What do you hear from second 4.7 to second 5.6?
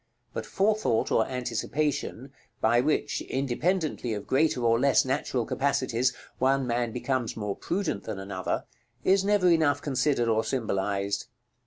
less natural